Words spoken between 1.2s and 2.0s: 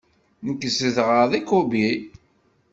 deg Kobe.